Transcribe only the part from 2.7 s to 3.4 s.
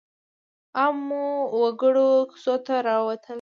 راووتل.